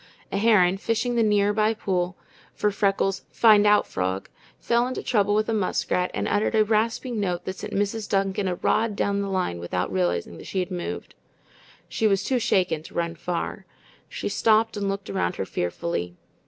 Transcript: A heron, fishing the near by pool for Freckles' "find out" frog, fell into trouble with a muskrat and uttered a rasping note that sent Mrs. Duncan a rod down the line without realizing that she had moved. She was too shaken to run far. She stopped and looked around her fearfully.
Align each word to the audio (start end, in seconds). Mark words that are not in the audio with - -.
A 0.31 0.37
heron, 0.39 0.77
fishing 0.77 1.13
the 1.13 1.21
near 1.21 1.53
by 1.53 1.75
pool 1.75 2.17
for 2.55 2.71
Freckles' 2.71 3.21
"find 3.31 3.67
out" 3.67 3.85
frog, 3.85 4.29
fell 4.59 4.87
into 4.87 5.03
trouble 5.03 5.35
with 5.35 5.47
a 5.47 5.53
muskrat 5.53 6.09
and 6.15 6.27
uttered 6.27 6.55
a 6.55 6.65
rasping 6.65 7.19
note 7.19 7.45
that 7.45 7.57
sent 7.57 7.73
Mrs. 7.73 8.09
Duncan 8.09 8.47
a 8.47 8.55
rod 8.55 8.95
down 8.95 9.21
the 9.21 9.29
line 9.29 9.59
without 9.59 9.93
realizing 9.93 10.37
that 10.37 10.47
she 10.47 10.57
had 10.59 10.71
moved. 10.71 11.13
She 11.87 12.07
was 12.07 12.23
too 12.23 12.39
shaken 12.39 12.81
to 12.81 12.95
run 12.95 13.13
far. 13.13 13.67
She 14.09 14.27
stopped 14.27 14.75
and 14.75 14.89
looked 14.89 15.07
around 15.07 15.35
her 15.35 15.45
fearfully. 15.45 16.15